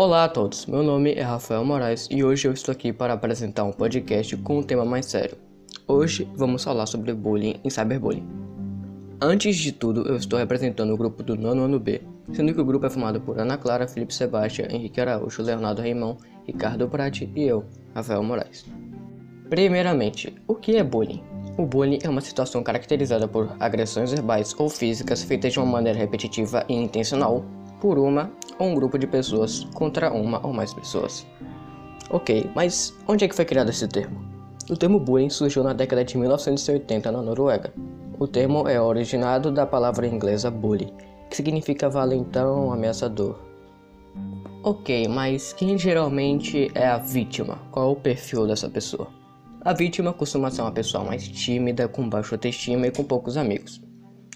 [0.00, 3.64] Olá a todos, meu nome é Rafael Moraes e hoje eu estou aqui para apresentar
[3.64, 5.36] um podcast com um tema mais sério.
[5.88, 8.24] Hoje vamos falar sobre bullying e cyberbullying.
[9.20, 12.00] Antes de tudo, eu estou representando o grupo do nono ano B,
[12.32, 16.16] sendo que o grupo é formado por Ana Clara, Felipe Sebastião, Henrique Araújo, Leonardo Reimão,
[16.46, 18.66] Ricardo Prati e eu, Rafael Moraes.
[19.50, 21.24] Primeiramente, o que é bullying?
[21.56, 25.98] O bullying é uma situação caracterizada por agressões verbais ou físicas feitas de uma maneira
[25.98, 27.44] repetitiva e intencional
[27.80, 31.26] por uma ou um grupo de pessoas contra uma ou mais pessoas.
[32.10, 34.20] Ok, mas onde é que foi criado esse termo?
[34.70, 37.72] O termo bullying surgiu na década de 1980 na Noruega.
[38.18, 40.92] O termo é originado da palavra inglesa bully,
[41.30, 43.38] que significa valentão, ameaçador.
[44.62, 47.58] Ok, mas quem geralmente é a vítima?
[47.70, 49.08] Qual é o perfil dessa pessoa?
[49.62, 53.80] A vítima costuma ser uma pessoa mais tímida, com baixa autoestima e com poucos amigos.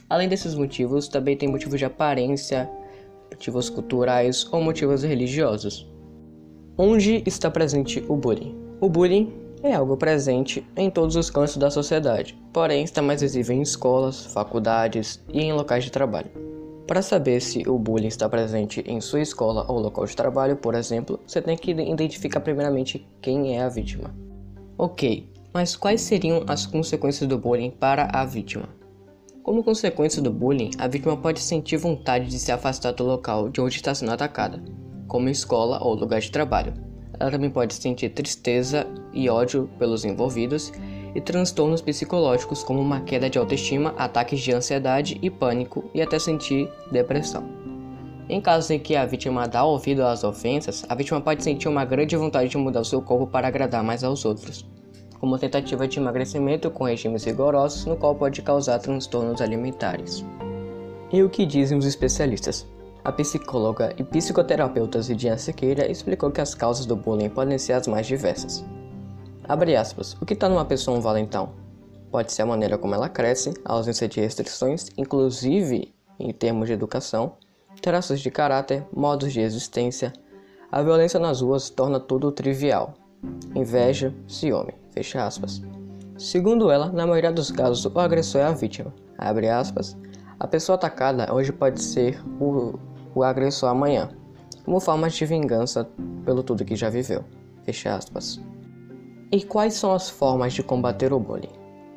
[0.08, 2.70] Além desses motivos, também tem motivos de aparência,
[3.32, 5.90] motivos culturais ou motivos religiosos.
[6.76, 8.54] Onde está presente o bullying?
[8.80, 13.56] O bullying é algo presente em todos os cantos da sociedade, porém está mais visível
[13.56, 16.30] em escolas, faculdades e em locais de trabalho.
[16.86, 20.74] Para saber se o bullying está presente em sua escola ou local de trabalho, por
[20.74, 24.14] exemplo, você tem que identificar primeiramente quem é a vítima.
[24.76, 28.68] Ok, mas quais seriam as consequências do bullying para a vítima?
[29.42, 33.60] Como consequência do bullying, a vítima pode sentir vontade de se afastar do local de
[33.60, 34.62] onde está sendo atacada,
[35.08, 36.72] como escola ou lugar de trabalho.
[37.18, 40.72] Ela também pode sentir tristeza e ódio pelos envolvidos
[41.12, 46.20] e transtornos psicológicos como uma queda de autoestima, ataques de ansiedade e pânico e até
[46.20, 47.44] sentir depressão.
[48.28, 51.84] Em casos em que a vítima dá ouvido às ofensas, a vítima pode sentir uma
[51.84, 54.64] grande vontade de mudar o seu corpo para agradar mais aos outros
[55.22, 60.24] como tentativa de emagrecimento com regimes rigorosos, no qual pode causar transtornos alimentares.
[61.12, 62.66] E o que dizem os especialistas?
[63.04, 67.86] A psicóloga e psicoterapeuta Zidiana Sequeira explicou que as causas do bullying podem ser as
[67.86, 68.64] mais diversas.
[69.48, 71.50] Abre aspas, o que está numa pessoa um valentão?
[72.10, 76.72] Pode ser a maneira como ela cresce, a ausência de restrições, inclusive em termos de
[76.72, 77.34] educação,
[77.80, 80.12] traços de caráter, modos de existência.
[80.70, 82.94] A violência nas ruas torna tudo trivial.
[83.54, 84.81] Inveja, ciúme.
[84.92, 85.62] Fecha aspas.
[86.18, 88.94] Segundo ela, na maioria dos casos, o agressor é a vítima.
[89.18, 89.96] Abre aspas.
[90.38, 92.78] A pessoa atacada hoje pode ser o,
[93.14, 94.10] o agressor amanhã,
[94.64, 95.88] como forma de vingança
[96.24, 97.24] pelo tudo que já viveu.
[97.64, 98.40] Fecha aspas.
[99.30, 101.48] E quais são as formas de combater o bullying?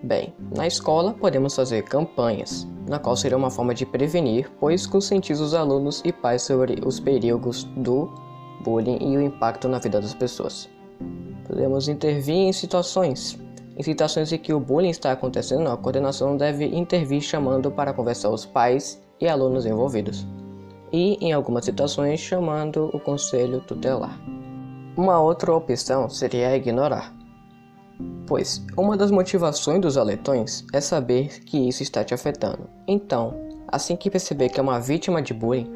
[0.04, 5.44] Bem, na escola podemos fazer campanhas, na qual seria uma forma de prevenir, pois conscientiza
[5.44, 8.14] os alunos e pais sobre os perigos do
[8.64, 10.70] bullying e o impacto na vida das pessoas.
[11.48, 13.40] Podemos intervir em situações.
[13.78, 18.30] Em situações em que o bullying está acontecendo, a coordenação deve intervir chamando para conversar
[18.30, 20.26] os pais e alunos envolvidos.
[20.92, 24.20] E, em algumas situações, chamando o conselho tutelar.
[24.96, 27.14] Uma outra opção seria ignorar.
[28.26, 32.70] Pois uma das motivações dos aletões é saber que isso está te afetando.
[32.88, 33.34] Então,
[33.68, 35.72] assim que perceber que é uma vítima de bullying,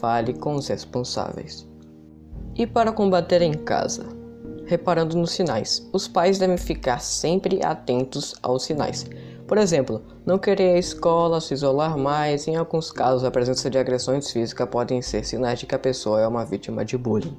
[0.00, 1.66] fale com os responsáveis.
[2.56, 4.15] E para combater em casa?
[4.66, 5.88] Reparando nos sinais.
[5.92, 9.06] Os pais devem ficar sempre atentos aos sinais.
[9.46, 12.48] Por exemplo, não querer a escola, se isolar mais.
[12.48, 16.20] Em alguns casos, a presença de agressões físicas podem ser sinais de que a pessoa
[16.20, 17.36] é uma vítima de bullying.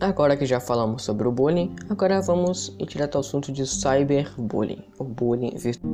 [0.00, 4.84] Agora que já falamos sobre o bullying, agora vamos ir direto ao assunto de cyberbullying,
[4.98, 5.92] o bullying virtual.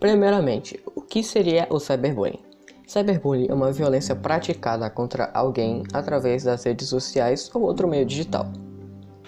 [0.00, 2.47] Primeiramente, o que seria o cyberbullying?
[2.88, 8.46] Cyberbullying é uma violência praticada contra alguém através das redes sociais ou outro meio digital.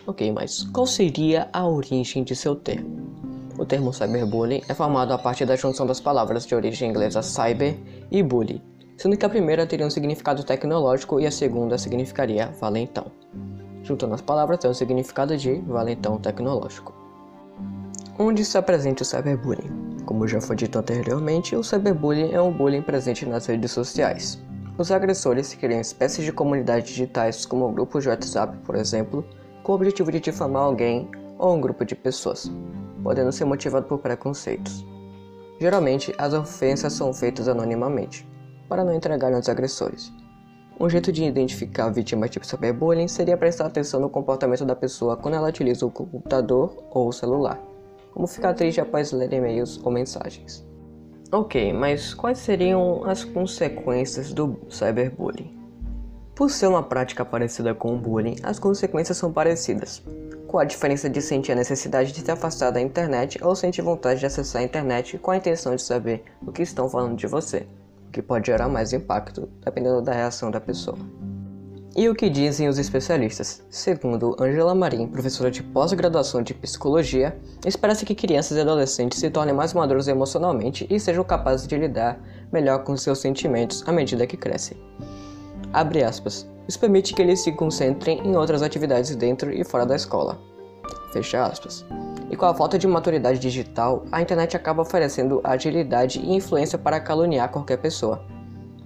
[0.06, 3.12] Ok, mas qual seria a origem de seu termo?
[3.59, 7.76] O termo cyberbullying é formado a partir da junção das palavras de origem inglesa cyber
[8.10, 8.62] e bully,
[8.97, 13.12] sendo que a primeira teria um significado tecnológico e a segunda significaria valentão.
[13.82, 16.94] Juntando as palavras, tem o significado de valentão tecnológico.
[18.19, 19.79] Onde se apresenta o cyberbullying?
[20.21, 24.39] Como já foi dito anteriormente, o cyberbullying é um bullying presente nas redes sociais.
[24.77, 29.25] Os agressores criam espécies de comunidades digitais, como grupos de WhatsApp, por exemplo,
[29.63, 32.53] com o objetivo de difamar alguém ou um grupo de pessoas,
[33.03, 34.84] podendo ser motivado por preconceitos.
[35.59, 38.28] Geralmente, as ofensas são feitas anonimamente,
[38.69, 40.13] para não entregar aos agressores.
[40.78, 45.17] Um jeito de identificar a vítima tipo cyberbullying seria prestar atenção no comportamento da pessoa
[45.17, 47.70] quando ela utiliza o computador ou o celular
[48.12, 50.66] como ficar triste após ler e-mails ou mensagens.
[51.33, 55.57] Ok, mas quais seriam as consequências do cyberbullying?
[56.34, 60.03] Por ser uma prática parecida com o bullying, as consequências são parecidas,
[60.48, 64.21] com a diferença de sentir a necessidade de se afastar da internet ou sentir vontade
[64.21, 67.66] de acessar a internet com a intenção de saber o que estão falando de você.
[68.10, 70.98] que pode gerar mais impacto dependendo da reação da pessoa.
[71.97, 73.65] E o que dizem os especialistas?
[73.69, 79.53] Segundo Angela Marim, professora de pós-graduação de psicologia, espera-se que crianças e adolescentes se tornem
[79.53, 82.21] mais maduros emocionalmente e sejam capazes de lidar
[82.53, 84.77] melhor com seus sentimentos à medida que crescem.
[85.72, 86.48] Abre aspas.
[86.69, 90.39] Isso permite que eles se concentrem em outras atividades dentro e fora da escola.
[91.13, 91.84] Fecha aspas.
[92.31, 97.01] E com a falta de maturidade digital, a internet acaba oferecendo agilidade e influência para
[97.01, 98.25] caluniar qualquer pessoa.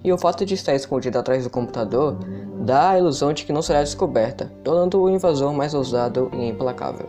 [0.04, 2.18] E o fato de estar escondido atrás do computador
[2.60, 7.08] dá a ilusão de que não será descoberta, tornando o invasor mais ousado e implacável.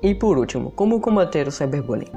[0.00, 2.12] E por último, como combater o cyberbullying?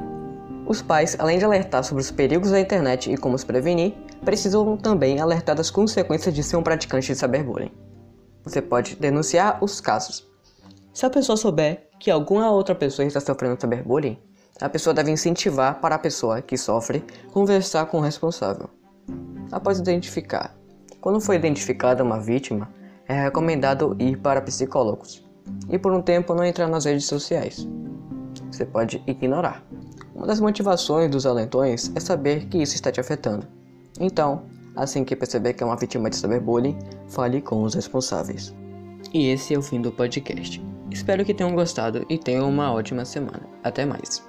[0.67, 4.77] Os pais, além de alertar sobre os perigos da internet e como os prevenir, precisam
[4.77, 7.71] também alertar das consequências de ser um praticante de cyberbullying.
[8.43, 10.27] Você pode denunciar os casos.
[10.93, 14.19] Se a pessoa souber que alguma outra pessoa está sofrendo cyberbullying,
[14.61, 18.76] a pessoa deve incentivar para a pessoa que sofre conversar com o responsável.
[19.51, 20.57] Após identificar
[20.99, 22.69] quando foi identificada uma vítima,
[23.07, 25.25] é recomendado ir para psicólogos
[25.69, 27.67] e por um tempo não entrar nas redes sociais.
[28.51, 29.63] Você pode ignorar.
[30.13, 33.47] Uma das motivações dos alentões é saber que isso está te afetando.
[33.99, 34.43] Então,
[34.75, 36.77] assim que perceber que é uma vítima de cyberbullying,
[37.07, 38.53] fale com os responsáveis.
[39.13, 40.61] E esse é o fim do podcast.
[40.91, 43.47] Espero que tenham gostado e tenham uma ótima semana.
[43.63, 44.21] Até mais.